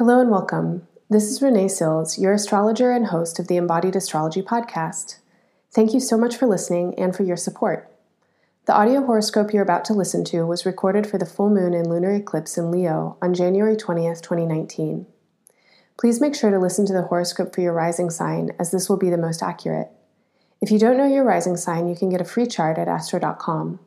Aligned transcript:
Hello 0.00 0.18
and 0.18 0.30
welcome. 0.30 0.88
This 1.10 1.24
is 1.24 1.42
Renee 1.42 1.68
Sills, 1.68 2.18
your 2.18 2.32
astrologer 2.32 2.90
and 2.90 3.08
host 3.08 3.38
of 3.38 3.48
the 3.48 3.58
Embodied 3.58 3.94
Astrology 3.94 4.40
podcast. 4.40 5.18
Thank 5.74 5.92
you 5.92 6.00
so 6.00 6.16
much 6.16 6.38
for 6.38 6.46
listening 6.46 6.98
and 6.98 7.14
for 7.14 7.22
your 7.22 7.36
support. 7.36 7.94
The 8.64 8.74
audio 8.74 9.04
horoscope 9.04 9.52
you're 9.52 9.62
about 9.62 9.84
to 9.84 9.92
listen 9.92 10.24
to 10.24 10.46
was 10.46 10.64
recorded 10.64 11.06
for 11.06 11.18
the 11.18 11.26
full 11.26 11.50
moon 11.50 11.74
and 11.74 11.86
lunar 11.86 12.14
eclipse 12.14 12.56
in 12.56 12.70
Leo 12.70 13.18
on 13.20 13.34
January 13.34 13.76
20th, 13.76 14.22
2019. 14.22 15.04
Please 15.98 16.18
make 16.18 16.34
sure 16.34 16.50
to 16.50 16.58
listen 16.58 16.86
to 16.86 16.94
the 16.94 17.02
horoscope 17.02 17.54
for 17.54 17.60
your 17.60 17.74
rising 17.74 18.08
sign, 18.08 18.52
as 18.58 18.70
this 18.70 18.88
will 18.88 18.96
be 18.96 19.10
the 19.10 19.18
most 19.18 19.42
accurate. 19.42 19.90
If 20.62 20.70
you 20.70 20.78
don't 20.78 20.96
know 20.96 21.06
your 21.06 21.24
rising 21.24 21.58
sign, 21.58 21.88
you 21.88 21.94
can 21.94 22.08
get 22.08 22.22
a 22.22 22.24
free 22.24 22.46
chart 22.46 22.78
at 22.78 22.88
astro.com. 22.88 23.78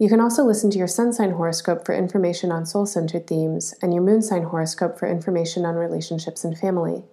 You 0.00 0.08
can 0.08 0.18
also 0.18 0.44
listen 0.44 0.70
to 0.70 0.78
your 0.78 0.86
sun 0.86 1.12
sign 1.12 1.32
horoscope 1.32 1.84
for 1.84 1.94
information 1.94 2.50
on 2.50 2.64
soul 2.64 2.86
centered 2.86 3.26
themes 3.26 3.74
and 3.82 3.92
your 3.92 4.02
moon 4.02 4.22
sign 4.22 4.44
horoscope 4.44 4.98
for 4.98 5.06
information 5.06 5.66
on 5.66 5.74
relationships 5.74 6.42
and 6.42 6.56
family. 6.56 7.04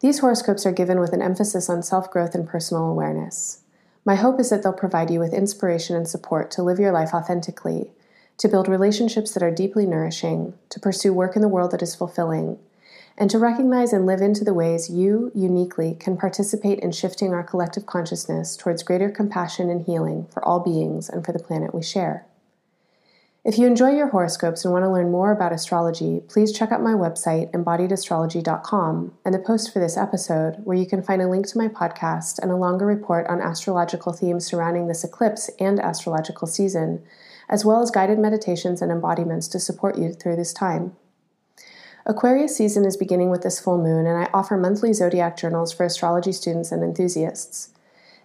These 0.00 0.18
horoscopes 0.18 0.66
are 0.66 0.72
given 0.72 1.00
with 1.00 1.14
an 1.14 1.22
emphasis 1.22 1.70
on 1.70 1.82
self 1.82 2.10
growth 2.10 2.34
and 2.34 2.46
personal 2.46 2.84
awareness. 2.84 3.62
My 4.04 4.16
hope 4.16 4.38
is 4.38 4.50
that 4.50 4.62
they'll 4.62 4.74
provide 4.74 5.10
you 5.10 5.20
with 5.20 5.32
inspiration 5.32 5.96
and 5.96 6.06
support 6.06 6.50
to 6.50 6.62
live 6.62 6.78
your 6.78 6.92
life 6.92 7.14
authentically, 7.14 7.92
to 8.36 8.48
build 8.48 8.68
relationships 8.68 9.32
that 9.32 9.42
are 9.42 9.50
deeply 9.50 9.86
nourishing, 9.86 10.52
to 10.68 10.80
pursue 10.80 11.14
work 11.14 11.34
in 11.34 11.40
the 11.40 11.48
world 11.48 11.70
that 11.70 11.82
is 11.82 11.94
fulfilling, 11.94 12.58
and 13.18 13.30
to 13.30 13.38
recognize 13.38 13.92
and 13.92 14.06
live 14.06 14.20
into 14.20 14.44
the 14.44 14.54
ways 14.54 14.90
you 14.90 15.30
uniquely 15.34 15.96
can 15.98 16.16
participate 16.16 16.78
in 16.78 16.92
shifting 16.92 17.32
our 17.32 17.42
collective 17.42 17.86
consciousness 17.86 18.56
towards 18.56 18.82
greater 18.82 19.10
compassion 19.10 19.70
and 19.70 19.86
healing 19.86 20.26
for 20.32 20.44
all 20.44 20.60
beings 20.60 21.08
and 21.08 21.24
for 21.24 21.32
the 21.32 21.38
planet 21.38 21.74
we 21.74 21.82
share. 21.82 22.26
If 23.42 23.56
you 23.56 23.66
enjoy 23.66 23.92
your 23.92 24.08
horoscopes 24.08 24.66
and 24.66 24.72
want 24.72 24.84
to 24.84 24.90
learn 24.90 25.10
more 25.10 25.32
about 25.32 25.52
astrology, 25.52 26.20
please 26.28 26.52
check 26.52 26.70
out 26.70 26.82
my 26.82 26.92
website, 26.92 27.50
embodiedastrology.com, 27.52 29.14
and 29.24 29.34
the 29.34 29.38
post 29.38 29.72
for 29.72 29.78
this 29.78 29.96
episode, 29.96 30.56
where 30.64 30.76
you 30.76 30.84
can 30.84 31.02
find 31.02 31.22
a 31.22 31.28
link 31.28 31.46
to 31.46 31.56
my 31.56 31.66
podcast 31.66 32.38
and 32.38 32.50
a 32.50 32.56
longer 32.56 32.84
report 32.84 33.26
on 33.28 33.40
astrological 33.40 34.12
themes 34.12 34.44
surrounding 34.44 34.88
this 34.88 35.04
eclipse 35.04 35.48
and 35.58 35.80
astrological 35.80 36.46
season, 36.46 37.02
as 37.48 37.64
well 37.64 37.80
as 37.80 37.90
guided 37.90 38.18
meditations 38.18 38.82
and 38.82 38.92
embodiments 38.92 39.48
to 39.48 39.58
support 39.58 39.96
you 39.96 40.12
through 40.12 40.36
this 40.36 40.52
time. 40.52 40.94
Aquarius 42.06 42.56
season 42.56 42.84
is 42.84 42.96
beginning 42.96 43.30
with 43.30 43.42
this 43.42 43.60
full 43.60 43.78
moon, 43.78 44.06
and 44.06 44.16
I 44.16 44.30
offer 44.32 44.56
monthly 44.56 44.92
zodiac 44.92 45.36
journals 45.36 45.72
for 45.72 45.84
astrology 45.84 46.32
students 46.32 46.72
and 46.72 46.82
enthusiasts. 46.82 47.70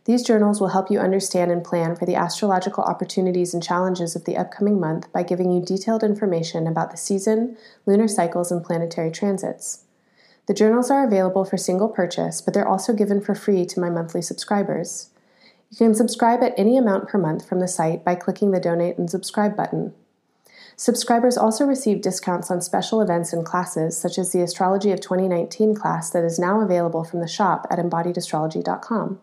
These 0.06 0.24
journals 0.24 0.62
will 0.62 0.70
help 0.70 0.92
you 0.92 1.00
understand 1.00 1.52
and 1.52 1.64
plan 1.64 1.96
for 1.96 2.06
the 2.06 2.16
astrological 2.16 2.84
opportunities 2.84 3.54
and 3.54 3.62
challenges 3.62 4.16
of 4.16 4.26
the 4.26 4.38
upcoming 4.38 4.80
month 4.80 5.12
by 5.12 5.24
giving 5.24 5.52
you 5.52 5.62
detailed 5.62 6.04
information 6.04 6.68
about 6.68 6.92
the 6.92 6.98
season, 6.98 7.58
lunar 7.86 8.08
cycles, 8.08 8.52
and 8.52 8.64
planetary 8.64 9.12
transits. 9.12 9.84
The 10.46 10.54
journals 10.54 10.92
are 10.92 11.06
available 11.06 11.44
for 11.44 11.58
single 11.58 11.90
purchase, 11.90 12.40
but 12.40 12.54
they're 12.54 12.68
also 12.68 12.94
given 12.94 13.20
for 13.20 13.34
free 13.34 13.66
to 13.66 13.80
my 13.80 13.90
monthly 13.90 14.22
subscribers. 14.22 15.10
You 15.72 15.78
can 15.78 15.96
subscribe 15.96 16.44
at 16.44 16.54
any 16.56 16.78
amount 16.78 17.10
per 17.10 17.18
month 17.18 17.50
from 17.50 17.60
the 17.60 17.68
site 17.68 18.06
by 18.06 18.14
clicking 18.14 18.52
the 18.52 18.60
Donate 18.60 19.00
and 19.00 19.10
Subscribe 19.10 19.58
button. 19.58 19.94
Subscribers 20.78 21.38
also 21.38 21.66
receive 21.66 22.02
discounts 22.02 22.52
on 22.52 22.60
special 22.60 23.00
events 23.00 23.32
and 23.32 23.46
classes, 23.46 23.98
such 23.98 24.18
as 24.18 24.32
the 24.32 24.42
Astrology 24.42 24.92
of 24.92 25.00
2019 25.00 25.74
class 25.74 26.10
that 26.10 26.26
is 26.26 26.38
now 26.38 26.60
available 26.60 27.06
from 27.06 27.22
the 27.22 27.28
shop 27.28 27.66
at 27.70 27.80
embodiedastrology.com. 27.80 29.22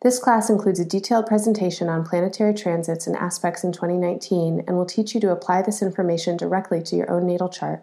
This 0.00 0.18
class 0.18 0.48
includes 0.48 0.80
a 0.80 0.84
detailed 0.84 1.26
presentation 1.26 1.88
on 1.88 2.04
planetary 2.04 2.54
transits 2.54 3.06
and 3.06 3.16
aspects 3.16 3.62
in 3.62 3.72
2019 3.72 4.64
and 4.66 4.76
will 4.76 4.86
teach 4.86 5.14
you 5.14 5.20
to 5.20 5.30
apply 5.30 5.62
this 5.62 5.82
information 5.82 6.36
directly 6.36 6.82
to 6.82 6.96
your 6.96 7.10
own 7.10 7.26
natal 7.26 7.48
chart. 7.50 7.82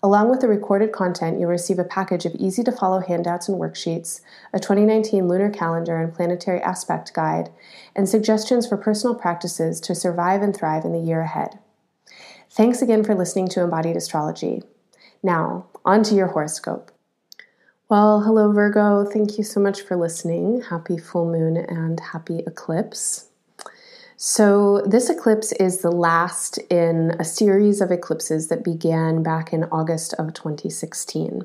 Along 0.00 0.30
with 0.30 0.40
the 0.40 0.46
recorded 0.46 0.92
content, 0.92 1.40
you'll 1.40 1.50
receive 1.50 1.80
a 1.80 1.84
package 1.84 2.24
of 2.24 2.34
easy 2.36 2.62
to 2.62 2.70
follow 2.70 3.00
handouts 3.00 3.48
and 3.48 3.60
worksheets, 3.60 4.20
a 4.52 4.60
2019 4.60 5.26
lunar 5.26 5.50
calendar 5.50 5.96
and 5.96 6.14
planetary 6.14 6.60
aspect 6.60 7.12
guide, 7.12 7.50
and 7.96 8.08
suggestions 8.08 8.68
for 8.68 8.76
personal 8.76 9.16
practices 9.16 9.80
to 9.80 9.96
survive 9.96 10.42
and 10.42 10.56
thrive 10.56 10.84
in 10.84 10.92
the 10.92 11.00
year 11.00 11.22
ahead. 11.22 11.58
Thanks 12.50 12.82
again 12.82 13.04
for 13.04 13.14
listening 13.14 13.48
to 13.48 13.62
Embodied 13.62 13.96
Astrology. 13.96 14.62
Now, 15.22 15.66
on 15.84 16.02
to 16.04 16.14
your 16.14 16.28
horoscope. 16.28 16.90
Well, 17.88 18.22
hello, 18.22 18.52
Virgo. 18.52 19.04
Thank 19.04 19.38
you 19.38 19.44
so 19.44 19.60
much 19.60 19.82
for 19.82 19.96
listening. 19.96 20.62
Happy 20.62 20.98
full 20.98 21.30
moon 21.30 21.56
and 21.56 22.00
happy 22.00 22.40
eclipse. 22.46 23.28
So, 24.16 24.82
this 24.84 25.08
eclipse 25.08 25.52
is 25.52 25.80
the 25.80 25.92
last 25.92 26.58
in 26.70 27.14
a 27.20 27.24
series 27.24 27.80
of 27.80 27.92
eclipses 27.92 28.48
that 28.48 28.64
began 28.64 29.22
back 29.22 29.52
in 29.52 29.64
August 29.64 30.12
of 30.14 30.34
2016 30.34 31.44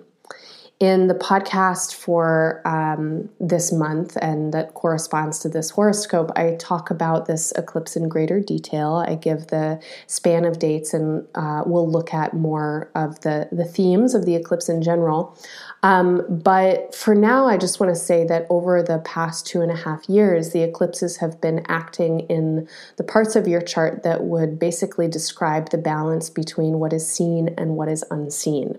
in 0.84 1.08
the 1.08 1.14
podcast 1.14 1.94
for 1.94 2.62
um, 2.68 3.30
this 3.40 3.72
month, 3.72 4.18
and 4.22 4.54
that 4.54 4.74
corresponds 4.74 5.40
to 5.40 5.48
this 5.48 5.70
horoscope, 5.70 6.30
I 6.36 6.58
talk 6.60 6.92
about 6.92 7.26
this 7.26 7.54
eclipse 7.54 7.96
in 7.96 8.10
greater 8.10 8.42
detail. 8.42 8.96
I 9.08 9.16
give 9.16 9.48
the 9.48 9.82
span 10.08 10.44
of 10.44 10.60
dates, 10.60 10.94
and 10.94 11.26
uh, 11.36 11.64
we'll 11.66 11.90
look 11.90 12.14
at 12.14 12.34
more 12.34 12.92
of 12.96 13.22
the, 13.22 13.48
the 13.50 13.64
themes 13.64 14.14
of 14.14 14.26
the 14.26 14.36
eclipse 14.36 14.68
in 14.68 14.82
general. 14.82 15.38
Um, 15.84 16.26
but 16.30 16.94
for 16.94 17.16
now, 17.16 17.48
I 17.48 17.56
just 17.56 17.80
want 17.80 17.96
to 17.96 18.00
say 18.00 18.26
that 18.26 18.46
over 18.50 18.84
the 18.84 19.00
past 19.06 19.48
two 19.48 19.62
and 19.62 19.72
a 19.72 19.78
half 19.78 20.10
years, 20.10 20.52
the 20.52 20.64
eclipses 20.64 21.18
have 21.18 21.40
been 21.40 21.66
acting 21.70 22.22
in 22.22 22.68
the 22.98 23.06
parts 23.06 23.38
of 23.38 23.48
your 23.48 23.62
chart 23.62 24.04
that 24.04 24.26
would 24.26 24.60
basically 24.60 25.08
describe 25.08 25.70
the 25.70 25.78
balance 25.78 26.30
between 26.30 26.80
what 26.80 26.92
is 26.92 27.10
seen 27.10 27.56
and 27.58 27.78
what 27.78 27.88
is 27.88 28.04
unseen. 28.12 28.78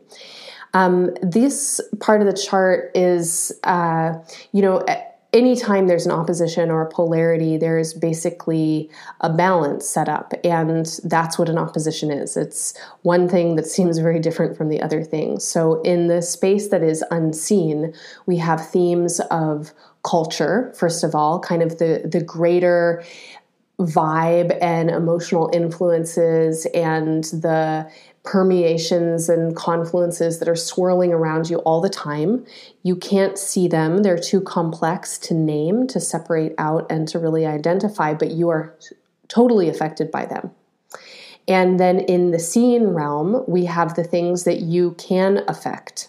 Um, 0.74 1.14
this 1.22 1.80
part 2.00 2.20
of 2.20 2.26
the 2.26 2.32
chart 2.32 2.90
is, 2.94 3.52
uh, 3.62 4.14
you 4.52 4.60
know, 4.60 4.84
anytime 5.34 5.88
there's 5.88 6.06
an 6.06 6.12
opposition 6.12 6.70
or 6.70 6.82
a 6.82 6.88
polarity, 6.88 7.56
there's 7.56 7.92
basically 7.92 8.88
a 9.20 9.30
balance 9.30 9.86
set 9.86 10.08
up. 10.08 10.32
And 10.44 10.86
that's 11.04 11.38
what 11.38 11.48
an 11.48 11.58
opposition 11.58 12.10
is 12.10 12.36
it's 12.36 12.78
one 13.02 13.28
thing 13.28 13.56
that 13.56 13.66
seems 13.66 13.98
very 13.98 14.20
different 14.20 14.56
from 14.56 14.68
the 14.68 14.80
other 14.80 15.02
thing. 15.02 15.40
So, 15.40 15.82
in 15.82 16.06
the 16.06 16.22
space 16.22 16.68
that 16.68 16.82
is 16.82 17.04
unseen, 17.10 17.92
we 18.26 18.36
have 18.38 18.66
themes 18.68 19.20
of 19.30 19.72
culture, 20.04 20.72
first 20.76 21.02
of 21.02 21.14
all, 21.14 21.40
kind 21.40 21.62
of 21.62 21.78
the, 21.78 22.02
the 22.04 22.22
greater 22.22 23.02
vibe 23.80 24.56
and 24.62 24.88
emotional 24.90 25.50
influences 25.52 26.66
and 26.74 27.24
the 27.24 27.90
permeations 28.24 29.28
and 29.28 29.54
confluences 29.54 30.38
that 30.38 30.48
are 30.48 30.56
swirling 30.56 31.12
around 31.12 31.50
you 31.50 31.58
all 31.58 31.80
the 31.80 31.90
time. 31.90 32.44
You 32.82 32.96
can't 32.96 33.38
see 33.38 33.68
them, 33.68 33.98
they're 33.98 34.18
too 34.18 34.40
complex 34.40 35.18
to 35.18 35.34
name, 35.34 35.86
to 35.88 36.00
separate 36.00 36.54
out, 36.56 36.90
and 36.90 37.06
to 37.08 37.18
really 37.18 37.46
identify, 37.46 38.14
but 38.14 38.30
you 38.30 38.48
are 38.48 38.74
totally 39.28 39.68
affected 39.68 40.10
by 40.10 40.24
them. 40.24 40.50
And 41.46 41.78
then 41.78 42.00
in 42.00 42.30
the 42.30 42.38
seen 42.38 42.88
realm, 42.88 43.44
we 43.46 43.66
have 43.66 43.94
the 43.94 44.04
things 44.04 44.44
that 44.44 44.60
you 44.60 44.92
can 44.92 45.44
affect. 45.46 46.08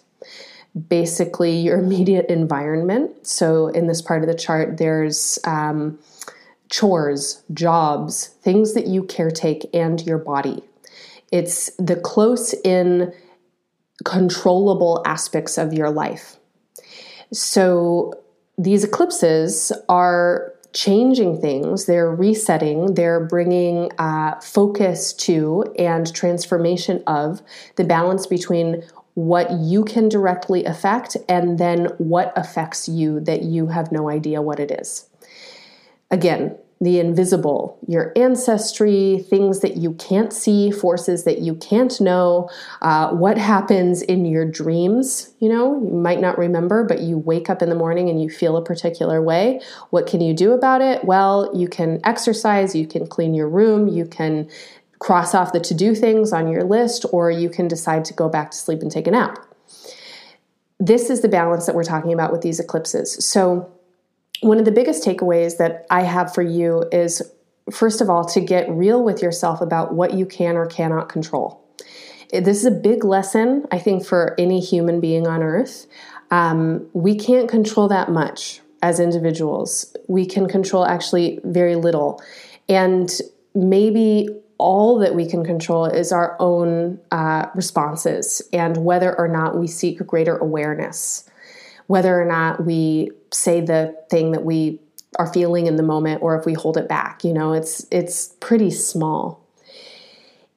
Basically, 0.87 1.57
your 1.57 1.79
immediate 1.83 2.27
environment. 2.27 3.27
So, 3.27 3.67
in 3.67 3.87
this 3.87 4.01
part 4.01 4.23
of 4.23 4.29
the 4.29 4.35
chart, 4.35 4.77
there's 4.77 5.37
um, 5.43 5.99
chores, 6.71 7.43
jobs, 7.53 8.27
things 8.41 8.73
that 8.73 8.87
you 8.87 9.03
caretake, 9.03 9.65
and 9.73 10.01
your 10.05 10.17
body 10.17 10.63
it's 11.31 11.71
the 11.77 11.95
close 11.95 12.53
in 12.63 13.13
controllable 14.03 15.01
aspects 15.05 15.57
of 15.57 15.73
your 15.73 15.89
life. 15.89 16.37
So 17.31 18.13
these 18.57 18.83
eclipses 18.83 19.71
are 19.89 20.53
changing 20.73 21.39
things, 21.39 21.85
they're 21.85 22.13
resetting, 22.13 22.95
they're 22.95 23.25
bringing 23.25 23.89
uh, 23.97 24.39
focus 24.41 25.13
to 25.13 25.63
and 25.79 26.13
transformation 26.13 27.01
of 27.07 27.41
the 27.77 27.85
balance 27.85 28.27
between 28.27 28.83
what 29.13 29.49
you 29.51 29.85
can 29.85 30.09
directly 30.09 30.65
affect 30.65 31.15
and 31.29 31.57
then 31.57 31.85
what 31.97 32.33
affects 32.35 32.89
you 32.89 33.21
that 33.21 33.43
you 33.43 33.67
have 33.67 33.91
no 33.91 34.09
idea 34.09 34.41
what 34.41 34.59
it 34.59 34.71
is. 34.71 35.09
Again, 36.11 36.57
the 36.81 36.99
invisible, 36.99 37.79
your 37.87 38.11
ancestry, 38.17 39.25
things 39.29 39.61
that 39.61 39.77
you 39.77 39.93
can't 39.93 40.33
see, 40.33 40.71
forces 40.71 41.23
that 41.23 41.39
you 41.39 41.55
can't 41.55 42.01
know, 42.01 42.49
uh, 42.81 43.09
what 43.11 43.37
happens 43.37 44.01
in 44.01 44.25
your 44.25 44.45
dreams. 44.45 45.33
You 45.39 45.49
know, 45.49 45.81
you 45.81 45.93
might 45.93 46.19
not 46.19 46.37
remember, 46.37 46.83
but 46.83 46.99
you 46.99 47.17
wake 47.17 47.49
up 47.49 47.61
in 47.61 47.69
the 47.69 47.75
morning 47.75 48.09
and 48.09 48.21
you 48.21 48.29
feel 48.29 48.57
a 48.57 48.63
particular 48.63 49.21
way. 49.21 49.61
What 49.91 50.05
can 50.05 50.19
you 50.19 50.33
do 50.33 50.51
about 50.51 50.81
it? 50.81 51.05
Well, 51.05 51.49
you 51.55 51.69
can 51.69 52.01
exercise, 52.03 52.75
you 52.75 52.87
can 52.87 53.07
clean 53.07 53.33
your 53.33 53.47
room, 53.47 53.87
you 53.87 54.05
can 54.05 54.49
cross 54.99 55.33
off 55.33 55.53
the 55.53 55.59
to 55.61 55.73
do 55.73 55.95
things 55.95 56.33
on 56.33 56.47
your 56.49 56.63
list, 56.63 57.05
or 57.11 57.31
you 57.31 57.49
can 57.49 57.67
decide 57.67 58.03
to 58.05 58.13
go 58.13 58.27
back 58.27 58.51
to 58.51 58.57
sleep 58.57 58.81
and 58.81 58.91
take 58.91 59.07
a 59.07 59.11
nap. 59.11 59.37
This 60.79 61.09
is 61.09 61.21
the 61.21 61.29
balance 61.29 61.65
that 61.67 61.75
we're 61.75 61.83
talking 61.83 62.11
about 62.11 62.33
with 62.33 62.41
these 62.41 62.59
eclipses. 62.59 63.23
So, 63.23 63.71
one 64.45 64.59
of 64.59 64.65
the 64.65 64.71
biggest 64.71 65.03
takeaways 65.03 65.57
that 65.57 65.85
I 65.89 66.03
have 66.03 66.33
for 66.33 66.43
you 66.43 66.83
is 66.91 67.21
first 67.71 68.01
of 68.01 68.09
all, 68.09 68.25
to 68.25 68.39
get 68.39 68.69
real 68.69 69.03
with 69.03 69.21
yourself 69.21 69.61
about 69.61 69.93
what 69.93 70.13
you 70.13 70.25
can 70.25 70.55
or 70.55 70.65
cannot 70.65 71.09
control. 71.09 71.61
this 72.31 72.57
is 72.57 72.65
a 72.65 72.71
big 72.71 73.03
lesson, 73.03 73.65
I 73.71 73.79
think, 73.79 74.05
for 74.05 74.35
any 74.37 74.59
human 74.59 74.99
being 74.99 75.25
on 75.25 75.41
earth. 75.41 75.87
Um, 76.31 76.87
we 76.93 77.15
can't 77.15 77.49
control 77.49 77.87
that 77.87 78.11
much 78.11 78.61
as 78.81 78.99
individuals. 78.99 79.95
We 80.07 80.25
can 80.25 80.47
control 80.47 80.85
actually 80.85 81.39
very 81.43 81.75
little. 81.75 82.21
And 82.67 83.09
maybe 83.53 84.27
all 84.57 84.99
that 84.99 85.15
we 85.15 85.27
can 85.27 85.45
control 85.45 85.85
is 85.85 86.11
our 86.11 86.35
own 86.39 86.99
uh, 87.11 87.47
responses 87.55 88.41
and 88.51 88.77
whether 88.77 89.17
or 89.17 89.27
not 89.27 89.57
we 89.57 89.67
seek 89.67 90.05
greater 90.05 90.37
awareness, 90.37 91.29
whether 91.87 92.19
or 92.19 92.25
not 92.25 92.65
we 92.65 93.11
say 93.31 93.61
the 93.61 93.95
thing 94.09 94.31
that 94.31 94.43
we 94.43 94.79
are 95.17 95.31
feeling 95.31 95.67
in 95.67 95.75
the 95.75 95.83
moment 95.83 96.21
or 96.21 96.37
if 96.37 96.45
we 96.45 96.53
hold 96.53 96.77
it 96.77 96.87
back. 96.87 97.23
You 97.23 97.33
know, 97.33 97.53
it's 97.53 97.85
it's 97.91 98.35
pretty 98.39 98.71
small. 98.71 99.41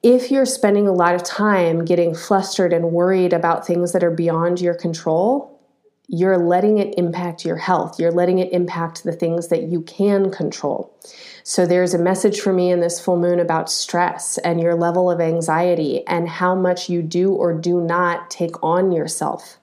If 0.03 0.31
you're 0.31 0.47
spending 0.47 0.87
a 0.87 0.93
lot 0.93 1.15
of 1.15 1.25
time 1.25 1.85
getting 1.85 2.15
flustered 2.15 2.73
and 2.73 2.93
worried 2.93 3.33
about 3.33 3.67
things 3.67 3.93
that 3.93 4.05
are 4.05 4.13
beyond 4.13 4.61
your 4.61 4.75
control, 4.75 5.59
you're 6.07 6.39
letting 6.39 6.79
it 6.79 6.95
impact 6.97 7.45
your 7.45 7.57
health. 7.57 7.99
You're 7.99 8.13
letting 8.13 8.39
it 8.39 8.53
impact 8.53 9.05
the 9.05 9.13
things 9.13 9.49
that 9.49 9.65
you 9.65 9.83
can 9.83 10.31
control. 10.31 10.97
So 11.43 11.67
there's 11.67 11.95
a 11.95 11.99
message 11.99 12.41
for 12.41 12.53
me 12.53 12.71
in 12.71 12.81
this 12.81 13.01
full 13.01 13.19
moon 13.19 13.41
about 13.41 13.71
stress 13.71 14.39
and 14.39 14.61
your 14.61 14.75
level 14.75 15.11
of 15.11 15.21
anxiety 15.21 16.07
and 16.07 16.29
how 16.29 16.55
much 16.55 16.89
you 16.89 17.03
do 17.03 17.33
or 17.33 17.53
do 17.53 17.81
not 17.81 18.31
take 18.31 18.63
on 18.63 18.93
yourself. 18.93 19.59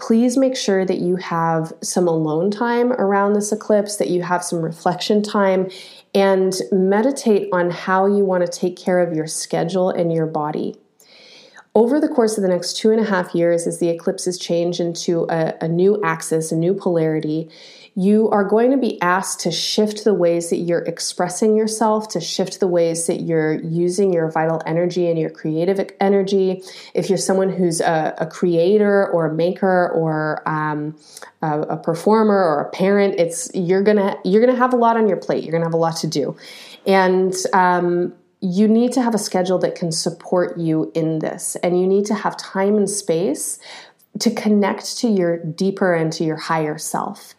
Please 0.00 0.38
make 0.38 0.56
sure 0.56 0.86
that 0.86 0.98
you 0.98 1.16
have 1.16 1.74
some 1.82 2.08
alone 2.08 2.50
time 2.50 2.90
around 2.94 3.34
this 3.34 3.52
eclipse, 3.52 3.96
that 3.96 4.08
you 4.08 4.22
have 4.22 4.42
some 4.42 4.62
reflection 4.62 5.22
time, 5.22 5.70
and 6.14 6.54
meditate 6.72 7.50
on 7.52 7.70
how 7.70 8.06
you 8.06 8.24
want 8.24 8.44
to 8.44 8.50
take 8.50 8.76
care 8.76 9.00
of 9.00 9.14
your 9.14 9.26
schedule 9.26 9.90
and 9.90 10.10
your 10.10 10.26
body. 10.26 10.74
Over 11.74 12.00
the 12.00 12.08
course 12.08 12.38
of 12.38 12.42
the 12.42 12.48
next 12.48 12.78
two 12.78 12.90
and 12.90 13.00
a 13.00 13.04
half 13.04 13.34
years, 13.34 13.66
as 13.66 13.78
the 13.78 13.90
eclipses 13.90 14.38
change 14.38 14.80
into 14.80 15.26
a, 15.28 15.54
a 15.60 15.68
new 15.68 16.02
axis, 16.02 16.50
a 16.50 16.56
new 16.56 16.72
polarity, 16.72 17.50
you 17.94 18.28
are 18.30 18.44
going 18.44 18.70
to 18.70 18.76
be 18.76 19.00
asked 19.02 19.40
to 19.40 19.50
shift 19.50 20.04
the 20.04 20.14
ways 20.14 20.50
that 20.50 20.56
you're 20.56 20.82
expressing 20.82 21.56
yourself, 21.56 22.08
to 22.08 22.20
shift 22.20 22.60
the 22.60 22.68
ways 22.68 23.06
that 23.06 23.20
you're 23.22 23.60
using 23.62 24.12
your 24.12 24.30
vital 24.30 24.62
energy 24.64 25.08
and 25.08 25.18
your 25.18 25.30
creative 25.30 25.90
energy. 26.00 26.62
If 26.94 27.08
you're 27.08 27.18
someone 27.18 27.50
who's 27.50 27.80
a, 27.80 28.14
a 28.18 28.26
creator 28.26 29.08
or 29.08 29.26
a 29.26 29.34
maker 29.34 29.88
or 29.90 30.48
um, 30.48 30.96
a, 31.42 31.60
a, 31.62 31.76
performer 31.76 32.36
or 32.36 32.62
a 32.62 32.70
parent, 32.70 33.18
it's 33.18 33.50
you're 33.54 33.82
gonna 33.82 34.16
you're 34.24 34.44
gonna 34.44 34.58
have 34.58 34.72
a 34.72 34.76
lot 34.76 34.96
on 34.96 35.08
your 35.08 35.16
plate. 35.16 35.42
You're 35.42 35.52
gonna 35.52 35.64
have 35.64 35.74
a 35.74 35.78
lot 35.78 35.96
to 35.96 36.06
do, 36.06 36.36
and 36.86 37.34
um, 37.52 38.14
you 38.40 38.68
need 38.68 38.92
to 38.92 39.02
have 39.02 39.14
a 39.14 39.18
schedule 39.18 39.58
that 39.58 39.74
can 39.74 39.90
support 39.90 40.58
you 40.58 40.92
in 40.94 41.18
this, 41.18 41.56
and 41.56 41.80
you 41.80 41.86
need 41.86 42.06
to 42.06 42.14
have 42.14 42.36
time 42.36 42.76
and 42.76 42.88
space 42.88 43.58
to 44.18 44.30
connect 44.30 44.98
to 44.98 45.08
your 45.08 45.38
deeper 45.38 45.94
and 45.94 46.12
to 46.12 46.24
your 46.24 46.36
higher 46.36 46.78
self. 46.78 47.34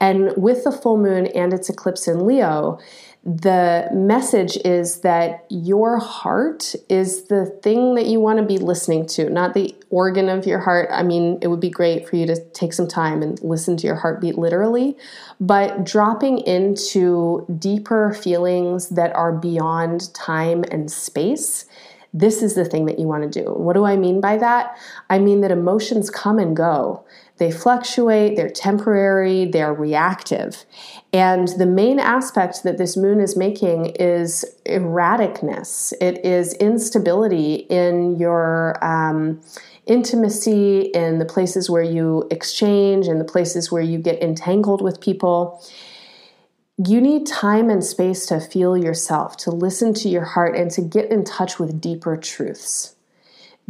And 0.00 0.32
with 0.36 0.64
the 0.64 0.72
full 0.72 0.96
moon 0.96 1.26
and 1.28 1.52
its 1.52 1.68
eclipse 1.68 2.08
in 2.08 2.26
Leo, 2.26 2.78
the 3.24 3.88
message 3.90 4.58
is 4.66 5.00
that 5.00 5.46
your 5.48 5.98
heart 5.98 6.74
is 6.90 7.24
the 7.24 7.46
thing 7.62 7.94
that 7.94 8.04
you 8.04 8.20
want 8.20 8.38
to 8.38 8.44
be 8.44 8.58
listening 8.58 9.06
to, 9.06 9.30
not 9.30 9.54
the 9.54 9.74
organ 9.88 10.28
of 10.28 10.44
your 10.44 10.58
heart. 10.58 10.90
I 10.92 11.02
mean, 11.02 11.38
it 11.40 11.48
would 11.48 11.60
be 11.60 11.70
great 11.70 12.06
for 12.06 12.16
you 12.16 12.26
to 12.26 12.36
take 12.50 12.74
some 12.74 12.86
time 12.86 13.22
and 13.22 13.42
listen 13.42 13.78
to 13.78 13.86
your 13.86 13.96
heartbeat 13.96 14.36
literally, 14.36 14.98
but 15.40 15.84
dropping 15.84 16.40
into 16.40 17.46
deeper 17.58 18.12
feelings 18.12 18.90
that 18.90 19.16
are 19.16 19.32
beyond 19.32 20.12
time 20.12 20.62
and 20.70 20.90
space. 20.90 21.64
This 22.12 22.42
is 22.42 22.54
the 22.54 22.66
thing 22.66 22.84
that 22.86 22.98
you 22.98 23.08
want 23.08 23.32
to 23.32 23.42
do. 23.42 23.50
What 23.50 23.72
do 23.72 23.86
I 23.86 23.96
mean 23.96 24.20
by 24.20 24.36
that? 24.36 24.76
I 25.08 25.18
mean 25.18 25.40
that 25.40 25.50
emotions 25.50 26.10
come 26.10 26.38
and 26.38 26.54
go. 26.54 27.04
They 27.38 27.50
fluctuate, 27.50 28.36
they're 28.36 28.48
temporary, 28.48 29.46
they're 29.46 29.74
reactive. 29.74 30.64
And 31.12 31.48
the 31.48 31.66
main 31.66 31.98
aspect 31.98 32.62
that 32.62 32.78
this 32.78 32.96
moon 32.96 33.20
is 33.20 33.36
making 33.36 33.86
is 33.86 34.44
erraticness, 34.66 35.92
it 36.00 36.24
is 36.24 36.54
instability 36.54 37.54
in 37.54 38.16
your. 38.16 38.82
Um, 38.84 39.40
intimacy 39.86 40.80
in 40.94 41.18
the 41.18 41.26
places 41.26 41.68
where 41.68 41.82
you 41.82 42.26
exchange 42.30 43.06
in 43.06 43.18
the 43.18 43.24
places 43.24 43.70
where 43.70 43.82
you 43.82 43.98
get 43.98 44.18
entangled 44.22 44.80
with 44.80 44.98
people 44.98 45.62
you 46.76 47.00
need 47.00 47.26
time 47.26 47.70
and 47.70 47.84
space 47.84 48.26
to 48.26 48.40
feel 48.40 48.76
yourself, 48.76 49.36
to 49.38 49.50
listen 49.50 49.94
to 49.94 50.08
your 50.08 50.24
heart, 50.24 50.56
and 50.56 50.70
to 50.72 50.82
get 50.82 51.10
in 51.10 51.24
touch 51.24 51.58
with 51.58 51.80
deeper 51.80 52.16
truths. 52.16 52.96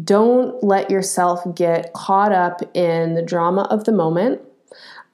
Don't 0.02 0.62
let 0.62 0.90
yourself 0.90 1.42
get 1.54 1.92
caught 1.92 2.32
up 2.32 2.62
in 2.74 3.14
the 3.14 3.22
drama 3.22 3.62
of 3.70 3.84
the 3.84 3.92
moment. 3.92 4.40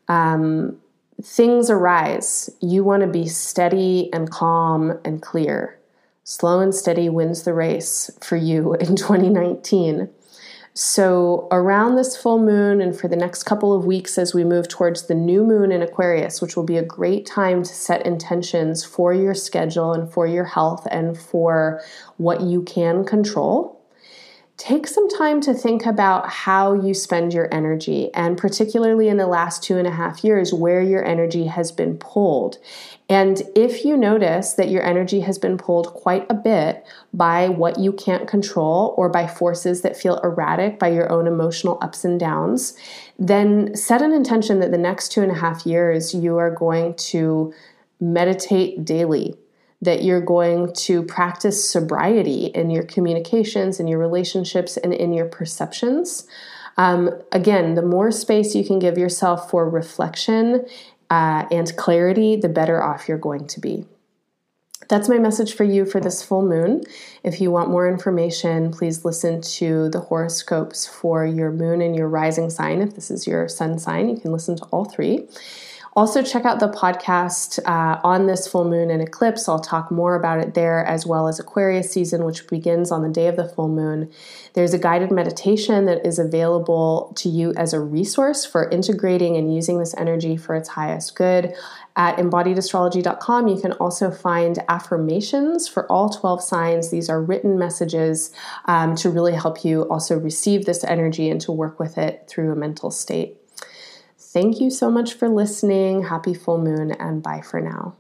Um, 0.09 0.79
things 1.23 1.69
arise. 1.69 2.49
You 2.61 2.83
want 2.83 3.03
to 3.03 3.07
be 3.07 3.27
steady 3.27 4.11
and 4.13 4.31
calm 4.31 4.99
and 5.05 5.21
clear. 5.21 5.79
Slow 6.25 6.61
and 6.61 6.75
steady 6.75 7.09
wins 7.09 7.43
the 7.43 7.53
race 7.53 8.11
for 8.23 8.37
you 8.37 8.75
in 8.81 8.97
2019. 8.97 10.09
So, 10.73 11.49
around 11.51 11.97
this 11.97 12.17
full 12.17 12.39
moon 12.39 12.81
and 12.81 12.99
for 12.99 13.09
the 13.09 13.17
next 13.17 13.43
couple 13.43 13.75
of 13.75 13.85
weeks 13.85 14.17
as 14.17 14.33
we 14.33 14.45
move 14.45 14.69
towards 14.69 15.09
the 15.09 15.17
new 15.17 15.45
moon 15.45 15.73
in 15.73 15.83
Aquarius, 15.83 16.41
which 16.41 16.57
will 16.57 16.65
be 16.65 16.79
a 16.79 16.83
great 16.83 17.27
time 17.27 17.65
to 17.65 17.75
set 17.75 18.07
intentions 18.07 18.85
for 18.85 19.13
your 19.13 19.35
schedule 19.35 19.93
and 19.93 20.11
for 20.11 20.29
your 20.29 20.45
health 20.45 20.87
and 20.91 21.19
for 21.19 21.83
what 22.19 22.41
you 22.43 22.63
can 22.63 23.05
control 23.05 23.80
take 24.61 24.87
some 24.87 25.09
time 25.09 25.41
to 25.41 25.55
think 25.55 25.87
about 25.87 26.29
how 26.29 26.75
you 26.75 26.93
spend 26.93 27.33
your 27.33 27.49
energy, 27.51 28.13
and 28.13 28.37
particularly 28.37 29.09
in 29.09 29.17
the 29.17 29.27
last 29.27 29.63
two 29.63 29.79
and 29.79 29.87
a 29.87 29.91
half 29.91 30.23
years, 30.23 30.53
where 30.53 30.83
your 30.83 31.03
energy 31.03 31.47
has 31.47 31.73
been 31.73 31.97
pulled. 31.97 32.59
And 33.09 33.43
if 33.57 33.87
you 33.87 33.97
notice 33.97 34.53
that 34.53 34.69
your 34.69 34.83
energy 34.83 35.21
has 35.21 35.39
been 35.39 35.57
pulled 35.57 35.87
quite 35.95 36.27
a 36.29 36.35
bit 36.35 36.87
by 37.15 37.49
what 37.49 37.79
you 37.79 37.91
can't 37.91 38.29
control 38.29 38.95
or 38.99 39.09
by 39.09 39.27
forces 39.27 39.81
that 39.81 39.97
feel 39.97 40.19
erratic 40.19 40.79
by 40.79 40.89
your 40.89 41.11
own 41.11 41.27
emotional 41.27 41.79
ups 41.81 42.05
and 42.05 42.21
downs, 42.21 42.77
then 43.19 43.75
set 43.75 44.03
an 44.03 44.13
intention 44.13 44.61
that 44.61 44.73
the 44.73 44.79
next 44.79 45.11
two 45.11 45.23
and 45.23 45.33
a 45.33 45.41
half 45.41 45.65
years 45.65 46.13
you 46.13 46.37
are 46.37 46.55
going 46.55 46.93
to 46.97 47.55
meditate 47.99 48.85
daily 48.85 49.35
that 49.83 50.03
you're 50.03 50.21
going 50.21 50.73
to 50.75 51.03
practice 51.03 51.69
sobriety 51.69 52.47
in 52.47 52.71
your 52.71 52.83
communications, 52.83 53.81
in 53.81 53.87
your 53.87 53.99
relationships, 53.99 54.77
and 54.77 54.93
in 54.93 55.13
your 55.13 55.27
perceptions. 55.27 56.27
Um, 56.77 57.11
again, 57.33 57.75
the 57.75 57.83
more 57.83 58.11
space 58.11 58.55
you 58.55 58.65
can 58.65 58.79
give 58.79 58.99
yourself 58.99 59.51
for 59.51 59.69
reflection 59.69 60.67
uh, 61.11 61.47
and 61.51 61.75
clarity, 61.77 62.37
the 62.37 62.49
better 62.49 62.83
off 62.83 63.09
you're 63.09 63.19
going 63.19 63.47
to 63.49 63.61
be. 63.61 63.87
That's 64.89 65.09
my 65.09 65.19
message 65.19 65.55
for 65.55 65.65
you 65.65 65.85
for 65.85 66.01
this 66.01 66.23
full 66.23 66.43
moon. 66.43 66.83
If 67.23 67.41
you 67.41 67.51
want 67.51 67.71
more 67.71 67.89
information, 67.89 68.73
please 68.73 69.05
listen 69.05 69.41
to 69.43 69.89
the 69.91 70.01
horoscopes 70.01 70.87
for 70.87 71.25
your 71.25 71.53
moon 71.53 71.81
and 71.81 71.95
your 71.95 72.09
rising 72.09 72.51
sign. 72.51 72.83
If 72.83 72.97
this 72.97 73.11
is 73.11 73.27
your 73.27 73.49
sun 73.49 73.79
sign, 73.79 74.09
you 74.09 74.17
can 74.17 74.33
listen 74.33 74.57
to 74.57 74.65
all 74.73 74.85
three. 74.85 75.29
Also, 76.01 76.23
check 76.23 76.47
out 76.47 76.61
the 76.61 76.69
podcast 76.71 77.59
uh, 77.67 78.01
on 78.03 78.27
this 78.27 78.49
full 78.49 78.65
moon 78.65 78.91
and 78.91 79.03
eclipse. 79.03 79.47
I'll 79.47 79.61
talk 79.61 79.91
more 79.91 80.15
about 80.15 80.41
it 80.41 80.55
there, 80.55 80.83
as 80.87 81.05
well 81.05 81.29
as 81.29 81.39
Aquarius 81.39 81.93
season, 81.93 82.25
which 82.25 82.49
begins 82.49 82.91
on 82.91 83.03
the 83.03 83.11
day 83.11 83.27
of 83.27 83.37
the 83.37 83.47
full 83.47 83.69
moon. 83.69 84.11
There's 84.55 84.73
a 84.73 84.79
guided 84.79 85.11
meditation 85.11 85.85
that 85.85 86.07
is 86.07 86.19
available 86.19 87.13
to 87.17 87.29
you 87.29 87.53
as 87.53 87.75
a 87.75 87.81
resource 87.81 88.47
for 88.47 88.67
integrating 88.71 89.37
and 89.37 89.55
using 89.55 89.79
this 89.79 89.95
energy 89.99 90.39
for 90.39 90.55
its 90.55 90.71
highest 90.71 91.17
good. 91.17 91.55
At 91.97 92.17
embodiedastrology.com, 92.17 93.49
you 93.49 93.61
can 93.61 93.73
also 93.73 94.11
find 94.11 94.59
affirmations 94.71 95.69
for 95.69 95.85
all 95.93 96.09
12 96.09 96.43
signs. 96.43 96.91
These 96.91 97.11
are 97.11 97.23
written 97.23 97.59
messages 97.59 98.33
um, 98.65 98.95
to 98.95 99.11
really 99.11 99.35
help 99.35 99.67
you 99.67 99.83
also 99.91 100.19
receive 100.19 100.65
this 100.65 100.83
energy 100.83 101.29
and 101.29 101.43
to 101.43 101.53
work 101.53 101.79
with 101.79 101.99
it 101.99 102.25
through 102.27 102.53
a 102.53 102.57
mental 102.57 102.91
state. 102.91 103.40
Thank 104.33 104.61
you 104.61 104.71
so 104.71 104.91
much 104.91 105.15
for 105.15 105.29
listening. 105.29 106.05
Happy 106.05 106.35
full 106.35 106.59
moon 106.59 106.93
and 106.93 107.23
bye 107.23 107.43
for 107.43 107.61
now. 107.61 107.97